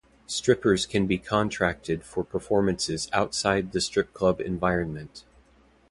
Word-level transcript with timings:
Strippers 0.25 0.87
can 0.87 1.05
be 1.05 1.19
contracted 1.19 2.03
for 2.03 2.23
performances 2.23 3.07
outside 3.13 3.71
the 3.71 3.79
strip 3.79 4.13
club 4.15 4.41
environment. 4.41 5.25